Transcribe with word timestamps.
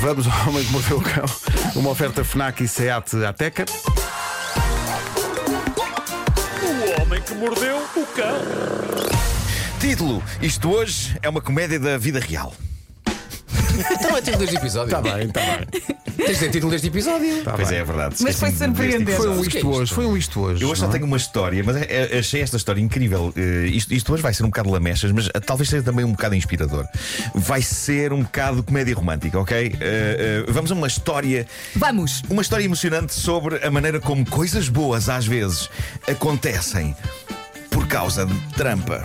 Vamos 0.00 0.26
ao 0.26 0.48
Homem 0.48 0.64
que 0.64 0.72
Mordeu 0.72 0.96
o 0.96 1.02
Cão. 1.02 1.24
Uma 1.76 1.90
oferta 1.90 2.24
FNAC 2.24 2.64
e 2.64 2.68
SEAT 2.68 3.22
Ateca. 3.22 3.66
O 6.62 7.02
homem 7.02 7.20
que 7.20 7.34
mordeu 7.34 7.76
o 7.96 8.06
cão. 8.06 8.34
Título: 9.78 10.22
Isto 10.40 10.70
hoje 10.70 11.18
é 11.22 11.28
uma 11.28 11.42
comédia 11.42 11.78
da 11.78 11.98
vida 11.98 12.18
real. 12.18 12.54
Então 13.92 14.16
é 14.16 14.22
título 14.22 14.38
deste 14.38 14.56
episódio. 14.56 14.96
Está 14.96 15.02
bem, 15.02 15.26
está 15.26 15.40
bem. 15.40 15.99
Tens 16.26 16.38
de 16.38 16.44
ter 16.44 16.50
título 16.50 16.70
deste 16.72 16.86
episódio. 16.88 17.42
Tá 17.42 17.52
pois 17.52 17.68
bem. 17.68 17.78
é, 17.78 17.80
é 17.80 17.84
verdade. 17.84 18.16
Mas 18.20 18.38
foi 18.38 18.50
surpreendente. 18.52 19.12
Foi 19.16 19.28
um 19.28 19.40
isto 19.40 19.56
isto? 19.56 19.68
hoje, 19.68 19.94
foi 19.94 20.06
um 20.06 20.16
isto 20.16 20.40
hoje. 20.40 20.62
Eu 20.64 20.68
hoje 20.70 20.80
só 20.80 20.86
não 20.86 20.92
é? 20.92 20.96
tenho 20.96 21.06
uma 21.06 21.16
história, 21.16 21.62
mas 21.64 21.76
é- 21.76 21.86
é- 22.12 22.18
achei 22.18 22.40
esta 22.42 22.56
história 22.56 22.80
incrível. 22.80 23.32
Eh, 23.36 23.66
isto, 23.68 23.92
isto 23.94 24.12
hoje 24.12 24.22
vai 24.22 24.32
ser 24.34 24.42
um 24.44 24.46
bocado 24.48 24.70
lamechas, 24.70 25.10
mas 25.12 25.28
eh, 25.32 25.40
talvez 25.40 25.68
seja 25.68 25.82
também 25.82 26.04
um 26.04 26.12
bocado 26.12 26.34
inspirador. 26.34 26.86
Vai 27.34 27.62
ser 27.62 28.12
um 28.12 28.22
bocado 28.22 28.62
comédia 28.62 28.94
romântica, 28.94 29.38
ok? 29.38 29.76
Eh, 29.80 30.44
eh, 30.48 30.52
vamos 30.52 30.70
a 30.70 30.74
uma 30.74 30.86
história 30.86 31.46
Vamos! 31.76 32.22
Uma 32.28 32.42
história 32.42 32.64
emocionante 32.64 33.14
sobre 33.14 33.64
a 33.64 33.70
maneira 33.70 34.00
como 34.00 34.24
coisas 34.28 34.68
boas 34.68 35.08
às 35.08 35.26
vezes 35.26 35.68
acontecem 36.06 36.94
por 37.70 37.86
causa 37.86 38.26
de 38.26 38.34
trampa. 38.54 39.02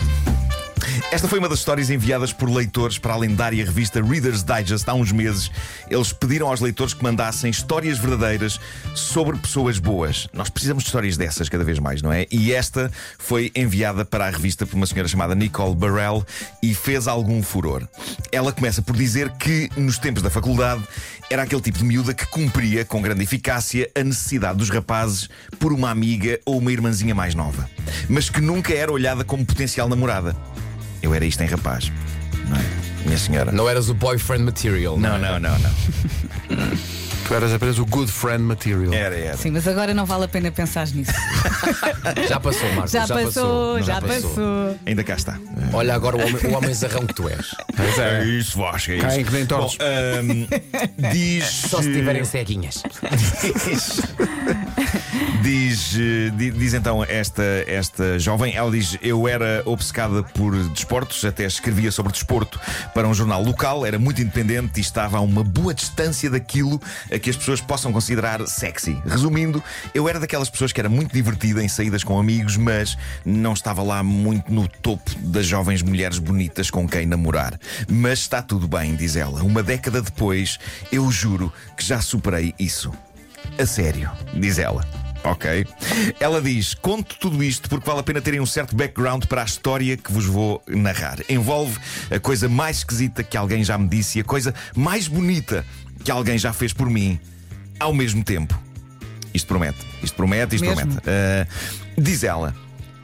Esta 1.11 1.27
foi 1.27 1.39
uma 1.39 1.49
das 1.49 1.59
histórias 1.59 1.89
enviadas 1.89 2.31
por 2.31 2.49
leitores 2.49 2.97
para 2.97 3.13
a 3.13 3.17
lendária 3.17 3.65
revista 3.65 4.01
Reader's 4.01 4.43
Digest 4.43 4.87
há 4.87 4.93
uns 4.93 5.11
meses. 5.11 5.51
Eles 5.89 6.13
pediram 6.13 6.47
aos 6.47 6.61
leitores 6.61 6.93
que 6.93 7.03
mandassem 7.03 7.49
histórias 7.49 7.97
verdadeiras 7.97 8.59
sobre 8.93 9.37
pessoas 9.37 9.77
boas. 9.77 10.27
Nós 10.33 10.49
precisamos 10.49 10.83
de 10.83 10.89
histórias 10.89 11.17
dessas 11.17 11.49
cada 11.49 11.63
vez 11.63 11.79
mais, 11.79 12.01
não 12.01 12.11
é? 12.11 12.25
E 12.31 12.53
esta 12.53 12.91
foi 13.17 13.51
enviada 13.55 14.05
para 14.05 14.27
a 14.27 14.29
revista 14.29 14.65
por 14.65 14.75
uma 14.75 14.85
senhora 14.85 15.07
chamada 15.07 15.35
Nicole 15.35 15.75
Burrell 15.75 16.25
e 16.61 16.73
fez 16.73 17.07
algum 17.07 17.41
furor. 17.43 17.87
Ela 18.31 18.51
começa 18.51 18.81
por 18.81 18.95
dizer 18.95 19.31
que, 19.31 19.69
nos 19.75 19.97
tempos 19.97 20.21
da 20.21 20.29
faculdade, 20.29 20.83
era 21.29 21.43
aquele 21.43 21.61
tipo 21.61 21.77
de 21.77 21.83
miúda 21.83 22.13
que 22.13 22.25
cumpria 22.27 22.85
com 22.85 23.01
grande 23.01 23.23
eficácia 23.23 23.89
a 23.95 24.03
necessidade 24.03 24.57
dos 24.57 24.69
rapazes 24.69 25.29
por 25.59 25.73
uma 25.73 25.89
amiga 25.89 26.39
ou 26.45 26.57
uma 26.57 26.71
irmãzinha 26.71 27.15
mais 27.15 27.33
nova, 27.33 27.69
mas 28.07 28.29
que 28.29 28.41
nunca 28.41 28.73
era 28.73 28.91
olhada 28.91 29.23
como 29.23 29.45
potencial 29.45 29.89
namorada. 29.89 30.35
Eu 31.01 31.13
era 31.13 31.25
isto 31.25 31.41
em 31.43 31.47
rapaz, 31.47 31.91
não 32.47 32.57
é? 32.57 32.63
Minha 33.05 33.17
senhora. 33.17 33.51
Não 33.51 33.69
eras 33.69 33.89
o 33.89 33.93
boyfriend 33.93 34.43
material. 34.43 34.97
Não, 34.97 35.17
não, 35.19 35.39
não, 35.39 35.57
não. 35.59 35.71
Tu 37.27 37.33
eras 37.33 37.51
apenas 37.53 37.79
o 37.79 37.85
good 37.87 38.11
friend 38.11 38.43
material. 38.43 38.93
Era, 38.93 39.15
era. 39.15 39.37
Sim, 39.37 39.49
mas 39.49 39.67
agora 39.67 39.95
não 39.95 40.05
vale 40.05 40.25
a 40.25 40.27
pena 40.27 40.51
pensar 40.51 40.87
nisso. 40.89 41.11
Já 42.27 42.39
passou, 42.39 42.71
Marcos. 42.73 42.91
Já, 42.91 43.07
passou, 43.07 43.81
já 43.81 43.99
passou. 43.99 44.79
Ainda 44.85 45.03
cá 45.03 45.15
está. 45.15 45.39
Olha 45.73 45.95
agora 45.95 46.17
o 46.17 46.19
homem, 46.21 46.35
o 46.45 46.55
homem 46.55 46.73
zarrão 46.73 47.05
que 47.07 47.15
tu 47.15 47.27
és. 47.27 47.55
Pois 47.75 47.97
É 47.97 48.21
é. 48.21 48.25
isso, 48.25 48.59
Vasco, 48.59 48.91
é 48.91 48.97
isso. 48.97 49.05
Caem 49.07 49.25
que 49.25 49.31
nem 49.31 49.45
tortos. 49.45 49.77
Bom, 49.77 49.83
ahm, 49.85 50.47
diz. 51.11 51.45
Só 51.45 51.81
se 51.81 51.91
tiverem 51.91 52.23
ceguinhas. 52.23 52.83
diz, 53.65 54.01
diz, 55.41 55.95
eh, 55.95 56.29
di- 56.35 56.51
diz 56.51 56.73
então 56.73 57.03
esta, 57.03 57.43
esta 57.67 58.17
jovem, 58.19 58.55
ela 58.55 58.71
diz: 58.71 58.97
Eu 59.01 59.27
era 59.27 59.61
obcecada 59.65 60.23
por 60.23 60.55
desportos, 60.69 61.23
até 61.25 61.45
escrevia 61.45 61.91
sobre 61.91 62.11
desporto 62.11 62.59
para 62.93 63.07
um 63.07 63.13
jornal 63.13 63.43
local, 63.43 63.85
era 63.85 63.97
muito 63.99 64.21
independente 64.21 64.77
e 64.77 64.81
estava 64.81 65.17
a 65.17 65.21
uma 65.21 65.43
boa 65.43 65.73
distância 65.73 66.29
daquilo 66.29 66.81
a 67.11 67.19
que 67.19 67.29
as 67.29 67.35
pessoas 67.37 67.61
possam 67.61 67.91
considerar 67.91 68.45
sexy. 68.47 68.97
Resumindo, 69.05 69.63
eu 69.93 70.07
era 70.09 70.19
daquelas 70.19 70.49
pessoas 70.49 70.71
que 70.71 70.79
era 70.79 70.89
muito 70.89 71.13
divertida 71.13 71.63
em 71.63 71.67
saídas 71.67 72.03
com 72.03 72.19
amigos, 72.19 72.57
mas 72.57 72.97
não 73.25 73.53
estava 73.53 73.81
lá 73.83 74.03
muito 74.03 74.51
no 74.51 74.67
topo 74.67 75.11
das 75.19 75.45
jovens 75.45 75.81
mulheres 75.81 76.17
bonitas 76.19 76.69
com 76.69 76.87
quem 76.87 77.05
namorar. 77.05 77.59
Mas 77.89 78.19
está 78.19 78.41
tudo 78.41 78.67
bem, 78.67 78.95
diz 78.95 79.15
ela. 79.15 79.43
Uma 79.43 79.63
década 79.63 80.01
depois, 80.01 80.59
eu 80.91 81.09
juro 81.11 81.51
que 81.77 81.83
já 81.85 82.01
superei 82.01 82.53
isso. 82.59 82.91
A 83.59 83.65
sério, 83.65 84.09
diz 84.33 84.57
ela. 84.57 85.04
Ok. 85.25 85.65
Ela 86.19 86.41
diz: 86.41 86.73
Conto 86.73 87.15
tudo 87.19 87.43
isto 87.43 87.67
porque 87.67 87.85
vale 87.85 87.99
a 87.99 88.03
pena 88.03 88.21
terem 88.21 88.39
um 88.39 88.45
certo 88.45 88.75
background 88.75 89.25
para 89.25 89.41
a 89.41 89.45
história 89.45 89.97
que 89.97 90.11
vos 90.11 90.25
vou 90.25 90.61
narrar. 90.67 91.19
Envolve 91.27 91.77
a 92.11 92.19
coisa 92.19 92.47
mais 92.47 92.77
esquisita 92.77 93.23
que 93.23 93.35
alguém 93.35 93.63
já 93.63 93.77
me 93.77 93.87
disse 93.87 94.19
e 94.19 94.21
a 94.21 94.23
coisa 94.23 94.53
mais 94.75 95.07
bonita 95.07 95.65
que 96.03 96.11
alguém 96.11 96.37
já 96.37 96.53
fez 96.53 96.71
por 96.73 96.89
mim 96.89 97.19
ao 97.79 97.93
mesmo 97.93 98.23
tempo. 98.23 98.59
Isto 99.33 99.47
promete, 99.47 99.85
isto 100.01 100.15
promete, 100.15 100.55
isto 100.55 100.65
Mesmo? 100.65 100.81
promete. 100.81 101.01
Ah, 101.09 101.47
diz 101.97 102.23
ela: 102.23 102.55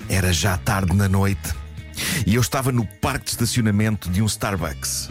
Era 0.08 0.32
já 0.32 0.58
tarde 0.58 0.96
na 0.96 1.10
noite. 1.10 1.62
E 2.26 2.36
eu 2.36 2.42
estava 2.42 2.72
no 2.72 2.86
parque 2.86 3.26
de 3.26 3.32
estacionamento 3.32 4.10
de 4.10 4.22
um 4.22 4.26
Starbucks. 4.26 5.10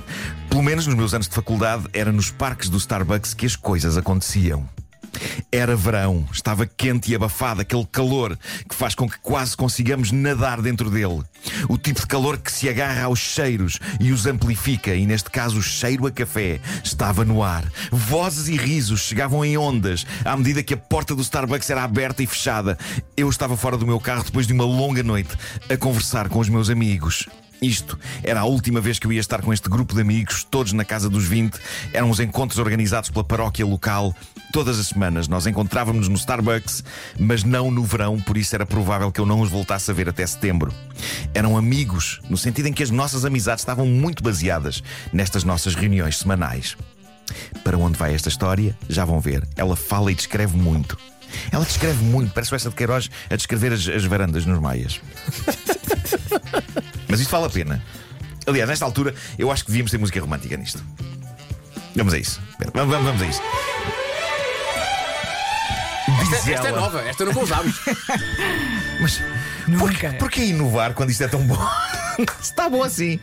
Pelo 0.49 0.63
menos 0.63 0.87
nos 0.87 0.97
meus 0.97 1.15
anos 1.15 1.29
de 1.29 1.35
faculdade, 1.35 1.85
era 1.93 2.11
nos 2.11 2.31
parques 2.31 2.69
do 2.69 2.79
Starbucks 2.79 3.35
que 3.35 3.47
as 3.47 3.55
coisas 3.55 3.97
aconteciam. 3.97 4.69
Era 5.51 5.77
verão, 5.77 6.27
estava 6.33 6.67
quente 6.67 7.11
e 7.11 7.15
abafado, 7.15 7.61
aquele 7.61 7.87
calor 7.87 8.39
que 8.69 8.75
faz 8.75 8.95
com 8.95 9.09
que 9.09 9.19
quase 9.19 9.57
consigamos 9.57 10.13
nadar 10.13 10.61
dentro 10.61 10.91
dele. 10.91 11.23
O 11.69 11.79
tipo 11.79 12.01
de 12.01 12.07
calor 12.07 12.39
que 12.39 12.53
se 12.53 12.69
agarra 12.69 13.05
aos 13.05 13.19
cheiros 13.19 13.79
e 13.99 14.13
os 14.13 14.27
amplifica, 14.27 14.95
e 14.95 15.07
neste 15.07 15.31
caso 15.31 15.59
o 15.59 15.63
cheiro 15.63 16.07
a 16.07 16.11
café 16.11 16.61
estava 16.85 17.25
no 17.25 17.43
ar. 17.43 17.65
Vozes 17.91 18.49
e 18.49 18.57
risos 18.57 19.01
chegavam 19.01 19.45
em 19.45 19.57
ondas 19.57 20.07
à 20.25 20.37
medida 20.37 20.63
que 20.63 20.75
a 20.75 20.77
porta 20.77 21.15
do 21.15 21.23
Starbucks 21.23 21.71
era 21.71 21.85
aberta 21.85 22.23
e 22.23 22.27
fechada. 22.27 22.79
Eu 23.17 23.29
estava 23.29 23.57
fora 23.57 23.77
do 23.77 23.87
meu 23.87 24.01
carro 24.01 24.25
depois 24.25 24.47
de 24.47 24.53
uma 24.53 24.65
longa 24.65 25.03
noite 25.03 25.37
a 25.69 25.77
conversar 25.77 26.29
com 26.29 26.39
os 26.39 26.49
meus 26.49 26.71
amigos. 26.71 27.27
Isto 27.61 27.99
era 28.23 28.41
a 28.41 28.45
última 28.45 28.81
vez 28.81 28.99
que 28.99 29.07
eu 29.07 29.13
ia 29.13 29.21
estar 29.21 29.43
com 29.43 29.53
este 29.53 29.69
grupo 29.69 29.95
de 29.95 30.01
amigos, 30.01 30.45
todos 30.45 30.73
na 30.73 30.85
casa 30.85 31.11
dos 31.11 31.25
20. 31.25 31.59
Eram 31.93 32.09
os 32.09 32.19
encontros 32.19 32.59
organizados 32.59 33.11
pela 33.11 33.25
paróquia 33.25 33.67
local. 33.67 34.15
Todas 34.53 34.81
as 34.81 34.89
semanas 34.89 35.29
nós 35.29 35.47
encontrávamos 35.47 36.09
no 36.09 36.17
Starbucks, 36.17 36.83
mas 37.19 37.45
não 37.45 37.71
no 37.71 37.85
verão, 37.85 38.21
por 38.21 38.37
isso 38.37 38.55
era 38.55 38.67
provável 38.67 39.13
que 39.13 39.21
eu 39.21 39.27
não 39.27 39.41
os 39.41 39.49
voltasse 39.49 39.91
a 39.91 39.95
ver 39.95 40.09
até 40.09 40.27
setembro. 40.27 40.73
Eram 41.33 41.57
amigos, 41.57 42.21
no 42.29 42.37
sentido 42.37 42.67
em 42.67 42.73
que 42.73 42.83
as 42.83 42.91
nossas 42.91 43.25
amizades 43.25 43.63
estavam 43.63 43.87
muito 43.87 44.23
baseadas 44.23 44.83
nestas 45.13 45.45
nossas 45.45 45.75
reuniões 45.75 46.19
semanais. 46.19 46.77
Para 47.63 47.79
onde 47.79 47.97
vai 47.97 48.13
esta 48.13 48.29
história? 48.29 48.77
Já 48.89 49.05
vão 49.05 49.21
ver. 49.21 49.47
Ela 49.57 49.77
fala 49.77 50.11
e 50.11 50.15
descreve 50.15 50.57
muito. 50.57 50.99
Ela 51.53 51.65
descreve 51.65 52.03
muito, 52.03 52.33
parece 52.33 52.53
o 52.53 52.57
essa 52.57 52.71
de 52.71 52.75
Queiroz 52.75 53.09
a 53.29 53.37
descrever 53.37 53.73
as, 53.73 53.87
as 53.87 54.05
varandas 54.05 54.45
nos 54.45 54.59
Maias. 54.59 55.01
Mas 57.09 57.21
isto 57.21 57.31
vale 57.31 57.47
a 57.47 57.51
pena. 57.51 57.83
Aliás, 58.47 58.69
nesta 58.69 58.85
altura, 58.85 59.15
eu 59.39 59.51
acho 59.51 59.65
que 59.65 59.71
devíamos 59.71 59.93
ter 59.93 59.99
música 59.99 60.21
romântica 60.21 60.57
nisto. 60.57 60.83
Vamos 61.95 62.15
a 62.15 62.19
isso. 62.19 62.41
Vamos, 62.75 62.91
vamos, 62.91 63.07
vamos 63.07 63.23
a 63.23 63.27
isso. 63.27 63.43
Esta, 66.37 66.51
esta 66.51 66.67
é 66.67 66.71
ela- 66.71 66.81
nova, 66.81 67.01
esta 67.03 67.25
não 67.25 67.43
usámos. 67.43 67.81
Mas 69.01 69.21
porquê, 69.79 70.09
porquê 70.19 70.45
inovar 70.45 70.95
quando 70.95 71.11
isto 71.11 71.23
é 71.25 71.29
tão 71.29 71.41
bom? 71.47 71.59
Está 72.41 72.69
bom 72.69 72.83
assim. 72.83 73.19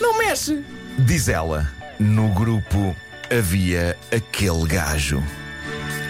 Não 0.00 0.18
mexe. 0.18 0.62
Diz 0.98 1.28
ela: 1.28 1.70
no 1.98 2.28
grupo 2.28 2.94
havia 3.30 3.96
aquele 4.14 4.66
gajo. 4.66 5.22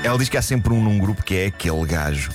Ela 0.02 0.18
diz 0.18 0.28
que 0.28 0.36
há 0.36 0.42
sempre 0.42 0.72
um 0.72 0.82
num 0.82 0.98
grupo 0.98 1.22
que 1.22 1.36
é 1.36 1.46
aquele 1.46 1.86
gajo. 1.86 2.30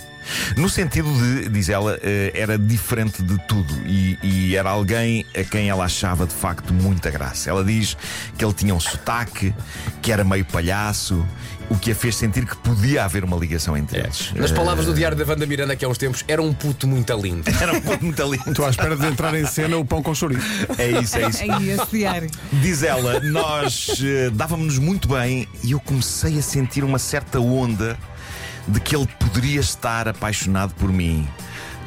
No 0.56 0.70
sentido 0.70 1.12
de, 1.14 1.50
diz 1.50 1.70
ela, 1.70 1.98
eh, 2.02 2.32
era 2.34 2.58
diferente 2.58 3.22
de 3.24 3.38
tudo 3.48 3.74
e, 3.86 4.18
e 4.22 4.56
era 4.56 4.70
alguém 4.70 5.26
a 5.36 5.44
quem 5.44 5.70
ela 5.70 5.86
achava 5.86 6.26
de 6.26 6.34
facto 6.34 6.74
muita 6.74 7.10
graça. 7.10 7.50
Ela 7.50 7.64
diz 7.64 7.98
que 8.38 8.44
ele 8.44 8.54
tinha 8.54 8.74
um 8.74 8.80
sotaque, 8.80 9.54
que 10.02 10.12
era 10.12 10.24
meio 10.24 10.46
palhaço, 10.46 11.26
o 11.70 11.78
que 11.78 11.92
a 11.92 11.96
fez 11.96 12.16
sentir 12.16 12.46
que 12.46 12.56
podia 12.58 13.04
haver 13.04 13.24
uma 13.24 13.36
ligação 13.38 13.76
entre 13.76 14.00
eles. 14.00 14.32
Nas 14.34 14.52
palavras 14.52 14.86
do 14.86 14.94
diário 14.94 15.18
da 15.18 15.26
Wanda 15.26 15.46
Miranda, 15.46 15.76
que 15.76 15.84
há 15.84 15.88
uns 15.88 15.98
tempos, 15.98 16.24
era 16.28 16.42
um 16.42 16.54
puto 16.54 16.88
muito 16.88 17.14
lindo. 17.14 17.44
Era 17.60 17.74
um 17.74 17.82
pouco 17.82 18.06
muito 18.06 18.24
lindo. 18.24 18.50
Estou 18.50 18.66
à 18.66 18.70
espera 18.70 18.96
de 18.96 19.06
entrar 19.06 19.34
em 19.34 19.46
cena 19.46 19.78
o 19.78 19.86
pão 19.86 20.02
com 20.02 20.14
chouriço. 20.14 20.46
É 20.78 20.92
isso, 21.02 21.18
é 21.18 21.30
isso. 21.30 21.44
Aí, 21.44 21.70
esse 21.72 21.92
diário. 21.92 22.30
Diz 22.54 22.84
ela, 22.84 23.20
nós 23.20 24.02
eh, 24.04 24.30
dávamos-nos 24.32 24.78
muito 24.78 25.08
bem 25.08 25.48
e 25.64 25.72
eu 25.72 25.80
comecei 25.80 26.38
a 26.38 26.42
sentir 26.42 26.84
uma 26.84 27.00
certa 27.00 27.40
onda 27.40 27.98
de 28.68 28.80
que 28.80 28.96
ele 28.96 29.08
poderia 29.20 29.60
estar 29.60 30.08
apaixonado 30.08 30.74
por 30.76 30.92
mim, 30.92 31.28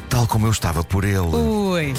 tal 0.08 0.26
como 0.26 0.46
eu 0.46 0.50
estava 0.50 0.82
por 0.82 1.04
ele. 1.04 1.18
Ui. 1.18 1.94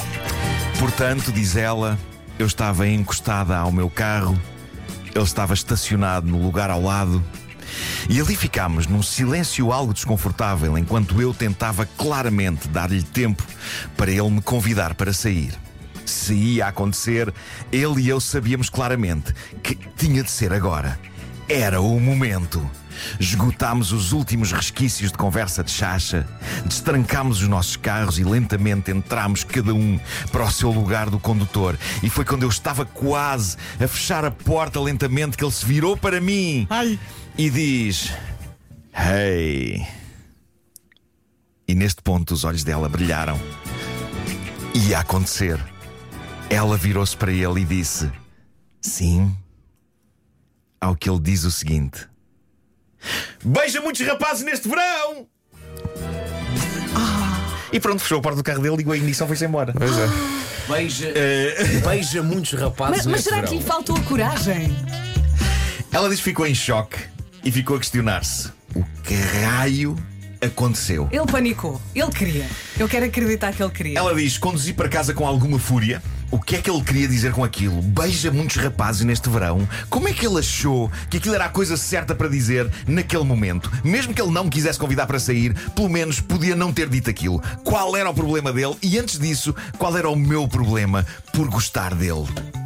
Portanto, 0.79 1.31
diz 1.31 1.55
ela, 1.55 1.97
eu 2.39 2.47
estava 2.47 2.87
encostada 2.87 3.55
ao 3.55 3.71
meu 3.71 3.89
carro, 3.89 4.39
ele 5.13 5.23
estava 5.23 5.53
estacionado 5.53 6.27
no 6.27 6.41
lugar 6.41 6.69
ao 6.69 6.81
lado. 6.81 7.23
E 8.09 8.19
ali 8.19 8.35
ficámos 8.35 8.87
num 8.87 9.03
silêncio 9.03 9.71
algo 9.71 9.93
desconfortável 9.93 10.77
enquanto 10.77 11.21
eu 11.21 11.33
tentava 11.33 11.85
claramente 11.85 12.67
dar-lhe 12.67 13.03
tempo 13.03 13.43
para 13.95 14.11
ele 14.11 14.29
me 14.29 14.41
convidar 14.41 14.95
para 14.95 15.13
sair. 15.13 15.53
Se 16.05 16.33
ia 16.33 16.67
acontecer, 16.67 17.33
ele 17.71 18.01
e 18.01 18.09
eu 18.09 18.19
sabíamos 18.19 18.69
claramente 18.69 19.33
que 19.63 19.75
tinha 19.95 20.23
de 20.23 20.31
ser 20.31 20.51
agora. 20.51 20.99
Era 21.53 21.81
o 21.81 21.99
momento. 21.99 22.65
Esgotámos 23.19 23.91
os 23.91 24.13
últimos 24.13 24.53
resquícios 24.53 25.11
de 25.11 25.17
conversa 25.17 25.61
de 25.61 25.69
chacha, 25.69 26.25
destrancámos 26.65 27.41
os 27.41 27.47
nossos 27.49 27.75
carros 27.75 28.17
e 28.17 28.23
lentamente 28.23 28.89
entramos 28.89 29.43
cada 29.43 29.73
um 29.73 29.99
para 30.31 30.45
o 30.45 30.49
seu 30.49 30.71
lugar 30.71 31.09
do 31.09 31.19
condutor. 31.19 31.77
E 32.01 32.09
foi 32.09 32.23
quando 32.23 32.43
eu 32.43 32.49
estava 32.49 32.85
quase 32.85 33.57
a 33.83 33.85
fechar 33.85 34.23
a 34.23 34.31
porta 34.31 34.79
lentamente 34.79 35.35
que 35.35 35.43
ele 35.43 35.51
se 35.51 35.65
virou 35.65 35.97
para 35.97 36.21
mim 36.21 36.65
Ai. 36.69 36.97
e 37.37 37.49
diz: 37.49 38.13
Hey. 38.95 39.85
E 41.67 41.75
neste 41.75 42.01
ponto 42.01 42.33
os 42.33 42.45
olhos 42.45 42.63
dela 42.63 42.87
brilharam. 42.87 43.37
Ia 44.73 44.99
acontecer. 44.99 45.59
Ela 46.49 46.77
virou-se 46.77 47.17
para 47.17 47.33
ele 47.33 47.59
e 47.59 47.65
disse: 47.65 48.09
Sim. 48.79 49.35
Ao 50.81 50.95
que 50.95 51.07
ele 51.09 51.19
diz 51.19 51.43
o 51.43 51.51
seguinte: 51.51 52.07
Beija 53.45 53.79
muitos 53.81 54.05
rapazes 54.05 54.43
neste 54.43 54.67
verão! 54.67 55.27
E 57.71 57.79
pronto, 57.79 58.01
fechou 58.01 58.17
a 58.19 58.21
porta 58.21 58.37
do 58.37 58.43
carro 58.43 58.61
dele, 58.61 58.75
ligou 58.77 58.91
a 58.93 58.97
ignição 58.97 59.25
e 59.25 59.29
foi-se 59.29 59.45
embora. 59.45 59.73
Pois 59.73 59.95
é. 59.97 60.07
Beija, 60.67 61.11
Eh, 61.15 61.81
beija 61.85 62.21
muitos 62.23 62.53
rapazes 62.59 62.97
Mas, 62.97 63.05
mas 63.05 63.13
neste 63.15 63.23
será 63.29 63.41
que 63.41 63.49
verão. 63.49 63.59
lhe 63.61 63.65
faltou 63.65 63.95
a 63.95 64.01
coragem? 64.01 64.75
Ela 65.91 66.09
diz 66.09 66.17
que 66.19 66.23
ficou 66.25 66.45
em 66.47 66.55
choque 66.55 66.97
e 67.43 67.51
ficou 67.51 67.75
a 67.77 67.79
questionar-se: 67.79 68.49
O 68.75 68.83
que 69.03 69.13
raio 69.15 69.95
aconteceu? 70.41 71.07
Ele 71.11 71.25
panicou. 71.25 71.81
Ele 71.95 72.11
queria. 72.11 72.47
Eu 72.77 72.89
quero 72.89 73.05
acreditar 73.05 73.53
que 73.53 73.61
ele 73.63 73.71
queria. 73.71 73.99
Ela 73.99 74.13
diz: 74.15 74.37
conduzi 74.37 74.73
para 74.73 74.89
casa 74.89 75.13
com 75.13 75.25
alguma 75.25 75.59
fúria. 75.59 76.01
O 76.31 76.39
que 76.39 76.55
é 76.55 76.61
que 76.61 76.71
ele 76.71 76.81
queria 76.81 77.09
dizer 77.09 77.33
com 77.33 77.43
aquilo? 77.43 77.81
Beija 77.81 78.31
muitos 78.31 78.55
rapazes 78.55 79.03
neste 79.03 79.29
verão. 79.29 79.67
Como 79.89 80.07
é 80.07 80.13
que 80.13 80.25
ele 80.25 80.39
achou 80.39 80.89
que 81.09 81.17
aquilo 81.17 81.35
era 81.35 81.43
a 81.43 81.49
coisa 81.49 81.75
certa 81.75 82.15
para 82.15 82.29
dizer 82.29 82.71
naquele 82.87 83.25
momento? 83.25 83.69
Mesmo 83.83 84.13
que 84.13 84.21
ele 84.21 84.31
não 84.31 84.45
me 84.45 84.49
quisesse 84.49 84.79
convidar 84.79 85.07
para 85.07 85.19
sair, 85.19 85.53
pelo 85.71 85.89
menos 85.89 86.21
podia 86.21 86.55
não 86.55 86.71
ter 86.71 86.87
dito 86.87 87.09
aquilo. 87.09 87.43
Qual 87.65 87.97
era 87.97 88.09
o 88.09 88.13
problema 88.13 88.53
dele? 88.53 88.77
E 88.81 88.97
antes 88.97 89.19
disso, 89.19 89.53
qual 89.77 89.97
era 89.97 90.09
o 90.09 90.15
meu 90.15 90.47
problema 90.47 91.05
por 91.33 91.49
gostar 91.49 91.93
dele? 91.93 92.60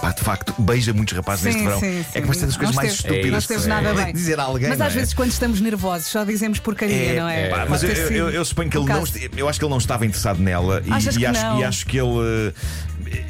Pá, 0.00 0.12
de 0.12 0.22
facto, 0.22 0.54
beija 0.58 0.92
muitos 0.92 1.16
rapazes 1.16 1.44
neste 1.44 1.62
verão. 1.62 1.80
sim, 1.80 2.02
sim. 2.02 2.06
É 2.14 2.20
que 2.20 2.26
vai 2.26 2.36
ser 2.36 2.46
das 2.46 2.56
coisas 2.56 2.74
mais 2.76 2.92
estúpidas. 2.94 3.30
não 3.30 3.38
esteve 3.38 3.66
nada 3.66 3.94
bem. 3.94 4.12
dizer 4.12 4.38
a 4.40 4.44
alguém. 4.44 4.68
Mas 4.68 4.80
às 4.80 4.92
é? 4.92 4.96
vezes, 4.98 5.14
quando 5.14 5.30
estamos 5.30 5.60
nervosos, 5.60 6.08
só 6.08 6.24
dizemos 6.24 6.58
porcaria, 6.58 7.20
não 7.20 7.28
é? 7.28 7.48
Pá, 7.48 7.58
Pode 7.58 7.70
mas 7.70 7.82
eu, 7.82 7.90
eu- 7.90 8.30
eu- 8.30 8.44
suponho 8.44 8.70
que 8.70 8.76
ele 8.76 8.86
não. 8.86 9.04
Eu 9.36 9.48
acho 9.48 9.58
que 9.58 9.64
ele 9.64 9.70
não 9.70 9.78
estava 9.78 10.04
interessado 10.06 10.40
nela 10.40 10.82
e 10.84 11.64
acho 11.64 11.86
que 11.86 11.98
ele. 11.98 12.54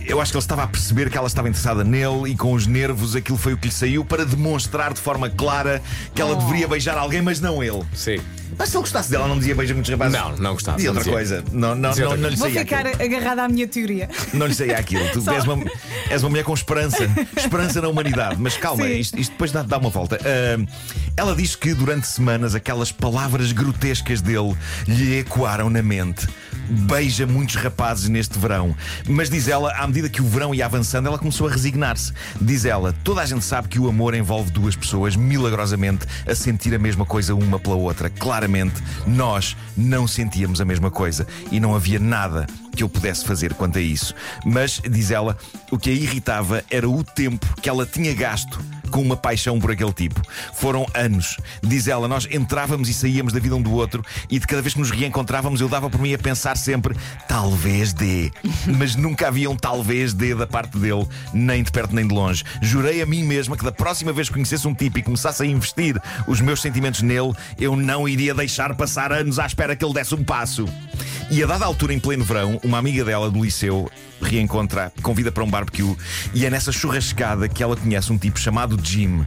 Eu 0.06 0.20
acho 0.20 0.32
que 0.32 0.36
ele 0.38 0.42
estava 0.42 0.62
a 0.62 0.66
perceber 0.66 1.10
que 1.10 1.18
ela 1.18 1.26
estava 1.26 1.48
interessada 1.48 1.84
nele 1.84 2.30
e 2.30 2.36
com 2.36 2.52
os 2.54 2.66
nervos 2.66 3.14
aquilo 3.14 3.36
foi 3.36 3.52
o 3.52 3.58
que 3.58 3.68
lhe 3.68 3.74
saiu 3.74 4.04
para 4.04 4.24
demonstrar 4.24 4.92
de 4.94 5.00
forma 5.00 5.28
clara 5.28 5.82
que 6.14 6.20
ela 6.22 6.32
Oh. 6.32 6.36
deveria 6.36 6.66
beijar 6.66 6.96
alguém, 6.96 7.20
mas 7.20 7.40
não 7.40 7.62
ele. 7.62 7.82
Sim. 7.94 8.18
Mas 8.58 8.70
se 8.70 8.76
ele 8.76 8.80
gostasse 8.82 9.10
dela, 9.10 9.28
não 9.28 9.38
dizia 9.38 9.54
beija 9.54 9.74
muitos 9.74 9.90
rapazes. 9.90 10.18
Não, 10.18 10.36
não 10.36 10.52
gostava, 10.54 10.78
não 10.78 10.86
outra 10.86 11.00
dizia. 11.00 11.12
coisa. 11.12 11.44
Não, 11.52 11.74
não, 11.74 11.76
não, 11.76 11.88
outra 11.90 12.16
não 12.16 12.28
lhe 12.30 12.36
Vou 12.36 12.48
saía 12.48 12.60
ficar 12.60 12.86
aquilo. 12.86 13.02
agarrada 13.04 13.44
à 13.44 13.48
minha 13.48 13.68
teoria. 13.68 14.08
Não 14.32 14.46
lhe 14.46 14.54
saía 14.54 14.78
aquilo. 14.78 15.06
Tu 15.12 15.20
Só- 15.20 15.32
és 15.34 15.44
uma, 15.44 15.64
és 16.10 16.22
uma 16.22 16.30
mulher 16.30 16.44
com 16.44 16.54
esperança. 16.54 17.08
Esperança 17.36 17.80
na 17.82 17.88
humanidade. 17.88 18.36
Mas 18.40 18.56
calma, 18.56 18.86
isto, 18.88 19.18
isto 19.18 19.32
depois 19.32 19.52
dá, 19.52 19.62
dá 19.62 19.76
uma 19.78 19.90
volta. 19.90 20.18
Ah, 20.24 20.64
ela 21.16 21.36
diz 21.36 21.54
que 21.54 21.74
durante 21.74 22.06
semanas 22.08 22.54
aquelas 22.54 22.90
palavras 22.90 23.52
grotescas 23.52 24.20
dele 24.22 24.56
lhe 24.88 25.18
ecoaram 25.18 25.68
na 25.70 25.82
mente. 25.82 26.26
Beija 26.68 27.26
muitos 27.26 27.56
rapazes 27.56 28.08
neste 28.08 28.38
verão. 28.38 28.74
Mas 29.08 29.30
diz 29.30 29.48
ela, 29.48 29.72
à 29.72 29.86
medida 29.86 30.08
que 30.08 30.20
o 30.20 30.26
verão 30.26 30.54
ia 30.54 30.66
avançando, 30.66 31.06
ela 31.06 31.18
começou 31.18 31.48
a 31.48 31.50
resignar-se. 31.50 32.12
Diz 32.40 32.64
ela, 32.64 32.94
toda 33.04 33.22
a 33.22 33.26
gente 33.26 33.44
sabe 33.44 33.68
que 33.68 33.78
o 33.78 33.88
amor 33.88 34.14
envolve 34.14 34.50
duas 34.50 34.76
pessoas 34.76 35.16
milagrosamente 35.16 36.06
a 36.26 36.34
sentir 36.34 36.74
a 36.74 36.78
mesma 36.78 37.04
coisa 37.04 37.34
uma 37.34 37.58
pela 37.58 37.76
outra. 37.76 38.10
Claramente, 38.10 38.82
nós 39.06 39.56
não 39.76 40.06
sentíamos 40.06 40.60
a 40.60 40.64
mesma 40.64 40.90
coisa 40.90 41.26
e 41.50 41.58
não 41.58 41.74
havia 41.74 41.98
nada 41.98 42.46
que 42.74 42.82
eu 42.82 42.88
pudesse 42.88 43.24
fazer 43.24 43.54
quanto 43.54 43.78
a 43.78 43.82
isso. 43.82 44.14
Mas, 44.44 44.80
diz 44.88 45.10
ela, 45.10 45.36
o 45.70 45.78
que 45.78 45.90
a 45.90 45.92
irritava 45.92 46.64
era 46.70 46.88
o 46.88 47.02
tempo 47.02 47.46
que 47.60 47.68
ela 47.68 47.84
tinha 47.84 48.14
gasto 48.14 48.58
com 48.88 49.00
uma 49.00 49.16
paixão 49.16 49.58
por 49.58 49.70
aquele 49.70 49.92
tipo. 49.92 50.20
Foram 50.54 50.86
anos. 50.94 51.36
Diz 51.62 51.88
ela, 51.88 52.08
nós 52.08 52.26
entrávamos 52.30 52.88
e 52.88 52.94
saíamos 52.94 53.32
da 53.32 53.40
vida 53.40 53.54
um 53.54 53.62
do 53.62 53.72
outro 53.72 54.04
e 54.30 54.38
de 54.38 54.46
cada 54.46 54.62
vez 54.62 54.74
que 54.74 54.80
nos 54.80 54.90
reencontrávamos 54.90 55.60
eu 55.60 55.68
dava 55.68 55.90
por 55.90 56.00
mim 56.00 56.12
a 56.14 56.18
pensar 56.18 56.56
sempre, 56.56 56.96
talvez 57.28 57.92
dê. 57.92 58.30
Mas 58.78 58.94
nunca 58.96 59.28
havia 59.28 59.50
um 59.50 59.56
talvez 59.56 60.12
dê 60.12 60.34
da 60.34 60.46
parte 60.46 60.78
dele, 60.78 61.06
nem 61.32 61.62
de 61.62 61.70
perto 61.70 61.94
nem 61.94 62.06
de 62.06 62.14
longe. 62.14 62.44
Jurei 62.62 63.02
a 63.02 63.06
mim 63.06 63.24
mesma 63.24 63.56
que 63.56 63.64
da 63.64 63.72
próxima 63.72 64.12
vez 64.12 64.28
que 64.28 64.34
conhecesse 64.34 64.66
um 64.66 64.74
tipo 64.74 64.98
e 64.98 65.02
começasse 65.02 65.42
a 65.42 65.46
investir 65.46 66.00
os 66.26 66.40
meus 66.40 66.60
sentimentos 66.60 67.02
nele, 67.02 67.32
eu 67.58 67.76
não 67.76 68.08
iria 68.08 68.34
deixar 68.34 68.74
passar 68.74 69.12
anos 69.12 69.38
à 69.38 69.46
espera 69.46 69.76
que 69.76 69.84
ele 69.84 69.94
desse 69.94 70.14
um 70.14 70.24
passo. 70.24 70.66
E 71.30 71.42
a 71.42 71.46
dada 71.46 71.64
altura, 71.64 71.92
em 71.92 71.98
pleno 71.98 72.24
verão, 72.24 72.60
uma 72.62 72.78
amiga 72.78 73.04
dela 73.04 73.30
do 73.30 73.44
liceu 73.44 73.90
reencontra, 74.20 74.92
convida 75.02 75.30
para 75.30 75.44
um 75.44 75.50
barbecue 75.50 75.96
e 76.34 76.44
é 76.44 76.50
nessa 76.50 76.72
churrascada 76.72 77.48
que 77.48 77.62
ela 77.62 77.76
conhece 77.76 78.12
um 78.12 78.18
tipo 78.18 78.38
chamado 78.38 78.78
Jim. 78.82 79.24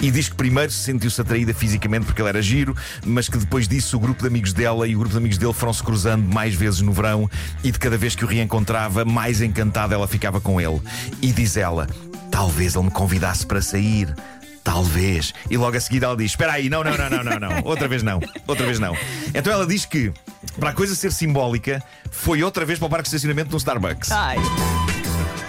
E 0.00 0.10
diz 0.10 0.28
que 0.28 0.36
primeiro 0.36 0.70
sentiu-se 0.70 1.20
atraída 1.20 1.52
fisicamente 1.52 2.06
porque 2.06 2.22
ele 2.22 2.28
era 2.28 2.42
giro, 2.42 2.76
mas 3.04 3.28
que 3.28 3.36
depois 3.36 3.66
disso 3.66 3.96
o 3.96 4.00
grupo 4.00 4.22
de 4.22 4.28
amigos 4.28 4.52
dela 4.52 4.86
e 4.86 4.94
o 4.94 4.98
grupo 4.98 5.12
de 5.12 5.18
amigos 5.18 5.38
dele 5.38 5.52
foram 5.52 5.72
se 5.72 5.82
cruzando 5.82 6.32
mais 6.32 6.54
vezes 6.54 6.80
no 6.80 6.92
verão 6.92 7.28
e 7.64 7.70
de 7.70 7.78
cada 7.78 7.96
vez 7.96 8.14
que 8.14 8.24
o 8.24 8.28
reencontrava, 8.28 9.04
mais 9.04 9.40
encantada 9.40 9.94
ela 9.94 10.06
ficava 10.06 10.40
com 10.40 10.60
ele. 10.60 10.80
E 11.20 11.32
diz 11.32 11.56
ela: 11.56 11.88
talvez 12.30 12.74
ele 12.74 12.84
me 12.84 12.90
convidasse 12.90 13.44
para 13.44 13.60
sair. 13.60 14.14
Talvez. 14.62 15.32
E 15.50 15.56
logo 15.56 15.76
a 15.76 15.80
seguir 15.80 16.02
ela 16.02 16.16
diz: 16.16 16.32
Espera 16.32 16.52
aí, 16.52 16.68
não, 16.68 16.84
não, 16.84 16.96
não, 16.96 17.08
não, 17.08 17.24
não, 17.24 17.40
não. 17.40 17.62
Outra 17.64 17.88
vez 17.88 18.02
não. 18.02 18.20
Outra 18.46 18.66
vez 18.66 18.78
não. 18.78 18.94
Então 19.34 19.50
ela 19.50 19.66
diz 19.66 19.86
que, 19.86 20.12
para 20.58 20.70
a 20.70 20.72
coisa 20.72 20.94
ser 20.94 21.12
simbólica, 21.12 21.82
foi 22.10 22.42
outra 22.42 22.64
vez 22.64 22.78
para 22.78 22.86
o 22.86 22.90
parque 22.90 23.04
de 23.04 23.08
estacionamento 23.16 23.48
de 23.50 23.54
um 23.54 23.58
Starbucks. 23.58 24.10
Ai. 24.12 24.36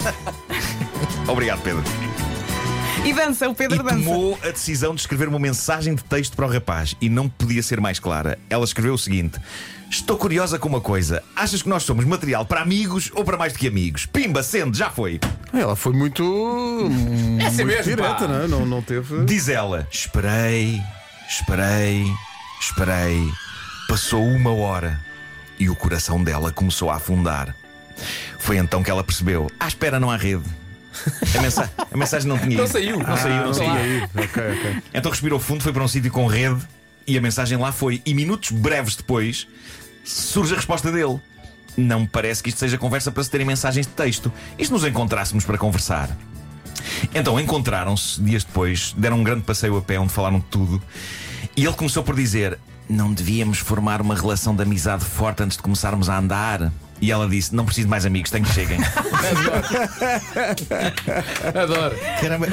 Obrigado, 1.28 1.60
Pedro. 1.62 1.82
E 3.04 3.12
dança, 3.14 3.48
o 3.48 3.52
E 3.52 3.54
Pedro 3.54 3.82
dança. 3.82 3.96
tomou 3.96 4.38
a 4.42 4.50
decisão 4.50 4.94
de 4.94 5.00
escrever 5.00 5.26
uma 5.28 5.38
mensagem 5.38 5.94
de 5.94 6.04
texto 6.04 6.36
para 6.36 6.46
o 6.46 6.50
rapaz 6.52 6.94
e 7.00 7.08
não 7.08 7.28
podia 7.28 7.62
ser 7.62 7.80
mais 7.80 7.98
clara. 7.98 8.38
Ela 8.50 8.64
escreveu 8.64 8.92
o 8.92 8.98
seguinte: 8.98 9.38
Estou 9.90 10.18
curiosa 10.18 10.58
com 10.58 10.68
uma 10.68 10.80
coisa. 10.82 11.22
Achas 11.34 11.62
que 11.62 11.68
nós 11.68 11.82
somos 11.82 12.04
material 12.04 12.44
para 12.44 12.60
amigos 12.60 13.10
ou 13.14 13.24
para 13.24 13.38
mais 13.38 13.54
do 13.54 13.58
que 13.58 13.68
amigos? 13.68 14.04
Pimba, 14.04 14.42
sendo, 14.42 14.76
já 14.76 14.90
foi. 14.90 15.18
Ela 15.52 15.74
foi 15.74 15.94
muito. 15.94 16.22
É 17.40 17.46
assim 17.46 17.64
muito 17.64 17.76
mesmo, 17.76 17.82
direta, 17.84 18.28
não, 18.28 18.42
é? 18.42 18.48
não 18.48 18.66
Não 18.66 18.82
teve. 18.82 19.24
Diz 19.24 19.48
ela: 19.48 19.88
Esperei, 19.90 20.78
esperei, 21.28 22.04
esperei. 22.60 23.30
Passou 23.90 24.24
uma 24.24 24.52
hora 24.54 25.00
e 25.58 25.68
o 25.68 25.74
coração 25.74 26.22
dela 26.22 26.52
começou 26.52 26.90
a 26.90 26.94
afundar. 26.94 27.52
Foi 28.38 28.56
então 28.56 28.84
que 28.84 28.90
ela 28.90 29.02
percebeu: 29.02 29.50
À 29.58 29.66
espera 29.66 29.98
não 29.98 30.08
há 30.10 30.16
rede. 30.16 30.44
A, 31.36 31.42
mensa- 31.42 31.70
a 31.92 31.96
mensagem 31.96 32.28
não 32.28 32.38
tinha 32.38 32.56
Não 32.56 32.64
ido. 32.64 32.72
saiu, 32.72 32.98
não 33.00 33.12
Ah, 33.12 33.16
saiu, 33.16 33.36
não 33.36 33.44
não 33.46 33.54
saiu. 33.54 33.70
saiu. 33.74 34.04
Ok, 34.14 34.42
ok. 34.58 34.82
Então 34.94 35.10
respirou 35.10 35.40
fundo, 35.40 35.62
foi 35.64 35.72
para 35.72 35.82
um 35.82 35.88
sítio 35.88 36.10
com 36.12 36.24
rede 36.26 36.60
e 37.04 37.18
a 37.18 37.20
mensagem 37.20 37.58
lá 37.58 37.72
foi. 37.72 38.00
E 38.06 38.14
minutos 38.14 38.52
breves 38.52 38.94
depois 38.94 39.48
surge 40.04 40.52
a 40.52 40.56
resposta 40.56 40.92
dele. 40.92 41.20
Não 41.76 42.00
me 42.00 42.06
parece 42.08 42.42
que 42.44 42.48
isto 42.48 42.58
seja 42.58 42.78
conversa 42.78 43.10
para 43.10 43.24
se 43.24 43.30
terem 43.30 43.46
mensagens 43.46 43.86
de 43.88 43.92
texto. 43.92 44.32
E 44.56 44.64
se 44.64 44.70
nos 44.72 44.84
encontrássemos 44.84 45.44
para 45.44 45.58
conversar? 45.58 46.16
Então 47.12 47.38
encontraram-se 47.40 48.20
dias 48.22 48.44
depois, 48.44 48.94
deram 48.96 49.18
um 49.18 49.24
grande 49.24 49.42
passeio 49.42 49.76
a 49.76 49.82
pé 49.82 49.98
onde 49.98 50.12
falaram 50.12 50.38
de 50.38 50.46
tudo. 50.46 50.80
E 51.56 51.64
ele 51.64 51.74
começou 51.74 52.02
por 52.04 52.14
dizer: 52.14 52.58
Não 52.90 53.12
devíamos 53.12 53.58
formar 53.58 54.02
uma 54.02 54.16
relação 54.16 54.54
de 54.54 54.62
amizade 54.62 55.04
forte 55.04 55.42
antes 55.44 55.56
de 55.56 55.62
começarmos 55.62 56.08
a 56.10 56.18
andar. 56.18 56.72
E 57.00 57.10
ela 57.12 57.28
disse: 57.28 57.54
Não 57.54 57.64
preciso 57.64 57.86
de 57.86 57.90
mais 57.90 58.04
amigos, 58.04 58.30
tenho 58.32 58.44
que 58.44 58.52
cheguem. 58.52 58.78
Adoro. 61.54 61.96
Caramba, 62.20 62.46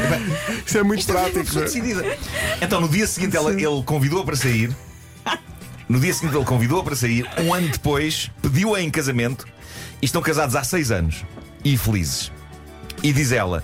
Isso 0.65 0.77
é 0.77 0.83
muito 0.83 0.99
Isto 0.99 1.11
é 1.11 1.29
prático. 1.29 1.59
é? 1.59 2.17
Então, 2.61 2.79
no 2.81 2.87
dia 2.87 3.07
seguinte, 3.07 3.35
ela- 3.35 3.51
ele 3.51 3.83
convidou-a 3.85 4.23
para 4.23 4.35
sair. 4.35 4.69
No 5.89 6.01
dia 6.01 6.13
seguinte, 6.13 6.35
ele 6.35 6.43
convidou-a 6.43 6.83
para 6.83 6.97
sair. 6.97 7.25
Um 7.37 7.53
ano 7.53 7.69
depois, 7.69 8.29
pediu-a 8.41 8.81
em 8.81 8.89
casamento. 8.91 9.47
E 10.01 10.05
estão 10.05 10.21
casados 10.21 10.53
há 10.57 10.61
seis 10.61 10.91
anos. 10.91 11.23
E 11.63 11.77
felizes. 11.77 12.29
E 13.01 13.13
diz 13.13 13.31
ela: 13.31 13.63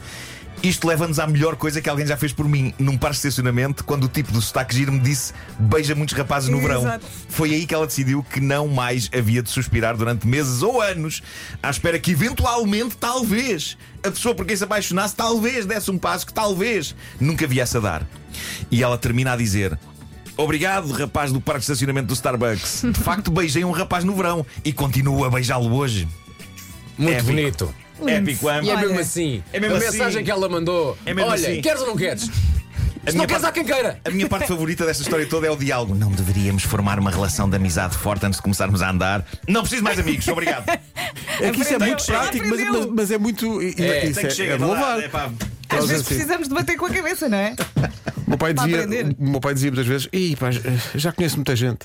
Isto 0.63 0.87
leva-nos 0.87 1.19
à 1.19 1.27
melhor 1.27 1.57
coisa 1.57 1.81
que 1.81 1.89
alguém 1.89 2.07
já 2.07 2.15
fez 2.15 2.31
por 2.31 2.47
mim. 2.47 2.73
Num 2.79 2.97
par 2.97 3.11
de 3.11 3.17
estacionamento, 3.17 3.83
quando 3.83 4.05
o 4.05 4.07
tipo 4.07 4.31
do 4.31 4.41
sotaque 4.41 4.73
giro 4.73 4.93
me 4.93 4.99
disse: 4.99 5.33
Beija 5.59 5.93
muitos 5.93 6.15
rapazes 6.15 6.47
no 6.47 6.61
verão. 6.61 6.83
Exato. 6.83 7.05
Foi 7.27 7.53
aí 7.53 7.65
que 7.65 7.75
ela 7.75 7.85
decidiu 7.85 8.23
que 8.23 8.39
não 8.39 8.69
mais 8.69 9.09
havia 9.13 9.43
de 9.43 9.49
suspirar 9.49 9.97
durante 9.97 10.25
meses 10.25 10.61
ou 10.61 10.81
anos, 10.81 11.21
à 11.61 11.69
espera 11.69 11.99
que 11.99 12.11
eventualmente, 12.11 12.95
talvez, 12.95 13.77
a 14.01 14.09
pessoa 14.09 14.33
por 14.33 14.45
quem 14.45 14.55
se 14.55 14.63
apaixonasse, 14.63 15.13
talvez 15.13 15.65
desse 15.65 15.91
um 15.91 15.97
passo 15.97 16.25
que 16.25 16.33
talvez 16.33 16.95
nunca 17.19 17.45
viesse 17.45 17.75
a 17.75 17.81
dar. 17.81 18.07
E 18.71 18.81
ela 18.81 18.97
termina 18.97 19.33
a 19.33 19.35
dizer. 19.35 19.77
Obrigado, 20.37 20.91
rapaz 20.93 21.33
do 21.33 21.41
parque 21.41 21.59
de 21.59 21.65
estacionamento 21.65 22.07
do 22.07 22.13
Starbucks. 22.13 22.85
De 22.89 22.99
facto, 22.99 23.29
beijei 23.29 23.65
um 23.65 23.71
rapaz 23.71 24.05
no 24.05 24.15
verão 24.15 24.45
e 24.63 24.71
continuo 24.71 25.25
a 25.25 25.29
beijá-lo 25.29 25.75
hoje. 25.75 26.07
Muito 26.97 27.17
Épico. 27.17 27.31
bonito. 27.31 27.82
Épico? 28.09 28.45
E 28.47 28.49
é 28.49 28.53
Olha. 28.73 28.77
mesmo 28.77 28.99
assim. 28.99 29.43
É 29.53 29.59
mesmo 29.59 29.75
a 29.75 29.79
assim. 29.79 29.91
mensagem 29.91 30.23
que 30.23 30.31
ela 30.31 30.47
mandou. 30.49 30.97
É 31.05 31.13
mesmo 31.13 31.29
Olha, 31.31 31.49
assim. 31.49 31.61
queres 31.61 31.81
ou 31.81 31.87
não 31.87 31.95
queres? 31.97 32.29
A 33.05 33.07
Não 33.07 33.15
minha, 33.15 33.27
queres 33.27 33.41
parte, 33.43 33.59
a 33.59 33.63
quem 33.65 33.73
queira. 33.73 33.99
a 34.05 34.09
minha 34.11 34.29
parte 34.29 34.47
favorita 34.47 34.85
desta 34.85 35.03
história 35.03 35.25
toda 35.25 35.45
é 35.45 35.51
o 35.51 35.57
diálogo. 35.57 35.93
Não 35.93 36.09
deveríamos 36.09 36.63
formar 36.63 36.97
uma 36.99 37.11
relação 37.11 37.49
de 37.49 37.57
amizade 37.57 37.97
forte 37.97 38.25
antes 38.25 38.37
de 38.37 38.41
começarmos 38.43 38.81
a 38.81 38.89
andar. 38.91 39.25
Não 39.45 39.59
preciso 39.59 39.83
mais 39.83 39.99
amigos, 39.99 40.25
obrigado. 40.29 40.63
É 41.41 41.49
que 41.51 41.59
isso 41.61 41.73
é 41.73 41.75
Aprendeu, 41.75 41.87
muito 41.87 42.05
prático, 42.05 42.45
mas, 42.47 42.59
aprendeu. 42.61 42.79
mas- 42.81 42.89
mas 42.95 43.11
é 43.11 43.17
muito. 43.17 43.61
e- 43.61 43.75
e- 43.77 43.83
É, 43.83 44.05
isso 44.05 44.15
Tem 44.15 44.25
é, 44.25 44.27
que 44.29 44.33
chegar, 44.35 44.53
é 44.53 44.57
de 44.57 44.63
vá 44.63 44.67
lá, 44.67 44.73
louvar. 44.79 44.99
é 45.03 45.07
pá. 45.09 45.25
Às 45.25 45.79
Nós 45.79 45.87
vezes 45.89 46.05
assim- 46.05 46.15
precisamos 46.15 46.47
de 46.47 46.53
bater 46.53 46.77
com 46.77 46.85
a 46.85 46.89
cabeça, 46.91 47.27
não 47.27 47.37
é? 47.37 47.55
O 48.25 48.29
meu 48.29 48.37
pai 48.37 48.53
Para 48.53 48.63
dizia, 48.67 48.83
aprender. 48.83 49.15
o 49.19 49.29
meu 49.29 49.41
pai 49.41 49.53
dizia 49.55 49.71
muitas 49.71 49.87
vezes: 49.87 50.07
Ih, 50.13 50.35
pá, 50.37 50.47
já 50.95 51.11
conheço 51.11 51.35
muita 51.35 51.55
gente. 51.57 51.79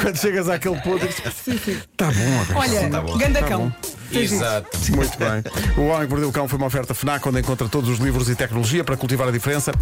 Quando 0.00 0.16
chegas 0.18 0.48
àquele 0.48 0.76
ponto, 0.82 1.04
está 1.04 2.10
bom. 2.12 2.56
Olha, 2.56 2.90
tá 2.90 3.00
bom. 3.00 3.16
gandacão. 3.18 3.74
Exato. 4.18 4.78
Muito 4.94 5.18
bem. 5.18 5.42
O 5.76 5.88
Homem 5.88 6.06
que 6.06 6.10
Mordeu 6.10 6.28
o 6.28 6.32
Cão 6.32 6.48
foi 6.48 6.58
uma 6.58 6.66
oferta 6.66 6.94
FNAC 6.94 7.26
onde 7.28 7.40
encontra 7.40 7.68
todos 7.68 7.88
os 7.90 7.98
livros 7.98 8.28
e 8.28 8.34
tecnologia 8.34 8.84
para 8.84 8.96
cultivar 8.96 9.28
a 9.28 9.30
diferença. 9.30 9.72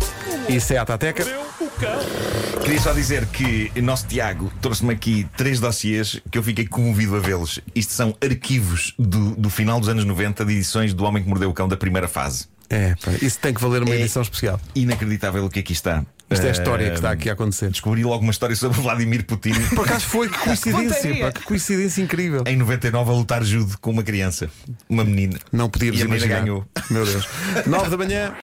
Isso 0.49 0.73
é 0.73 0.79
a 0.79 0.85
Tateca. 0.85 1.25
Mordeu 1.25 1.41
o 1.61 1.71
cão. 1.71 2.61
Queria 2.63 2.81
só 2.81 2.93
dizer 2.93 3.27
que 3.27 3.73
o 3.77 3.83
nosso 3.83 4.07
Tiago 4.07 4.53
trouxe-me 4.61 4.93
aqui 4.93 5.27
três 5.37 5.59
dossiês 5.61 6.21
que 6.31 6.39
eu 6.39 6.43
fiquei 6.43 6.67
comovido 6.67 7.17
a 7.17 7.19
vê-los. 7.21 7.59
Isto 7.75 7.93
são 7.93 8.15
arquivos 8.23 8.95
do, 8.99 9.35
do 9.37 9.51
final 9.51 9.81
dos 9.81 9.89
anos 9.89 10.05
90 10.05 10.45
de 10.45 10.53
edições 10.53 10.93
do 10.95 11.05
Homem 11.05 11.23
que 11.23 11.29
Mordeu 11.29 11.51
o 11.51 11.55
Cão 11.55 11.67
da 11.69 11.77
primeira 11.77 12.07
fase. 12.09 12.47
É, 12.69 12.95
pá, 13.03 13.11
isso 13.21 13.39
tem 13.41 13.53
que 13.53 13.61
valer 13.61 13.83
uma 13.83 13.95
É. 13.95 14.01
edição 14.01 14.23
especial. 14.23 14.61
Inacreditável 14.75 15.45
o 15.45 15.51
que 15.51 15.59
aqui 15.59 15.73
está. 15.73 16.05
Isto 16.31 16.45
é 16.47 16.49
a 16.49 16.53
história 16.53 16.89
que 16.91 16.97
está 16.97 17.11
aqui 17.11 17.29
a 17.29 17.33
acontecer. 17.33 17.71
Descobri 17.71 18.05
logo 18.05 18.23
uma 18.23 18.31
história 18.31 18.55
sobre 18.55 18.81
Vladimir 18.81 19.25
Putin. 19.25 19.53
Por 19.75 19.85
acaso 19.85 20.07
foi 20.07 20.29
que 20.29 20.39
coincidência, 20.45 21.17
pá, 21.19 21.33
que 21.33 21.43
coincidência 21.43 22.03
incrível. 22.03 22.45
Em 22.47 22.57
99 22.57 23.11
a 23.11 23.15
lutar 23.15 23.43
judo 23.43 23.77
com 23.81 23.91
uma 23.91 24.03
criança, 24.03 24.49
uma 24.89 25.05
menina. 25.05 25.39
Não 25.53 25.69
podíamos 25.69 25.99
e 25.99 26.03
a 26.03 26.07
menina 26.07 26.25
imaginar. 26.27 26.41
ganhou. 26.43 26.67
Meu 26.89 27.05
Deus. 27.05 27.29
9 27.67 27.91
da 27.91 27.97
manhã. 27.97 28.35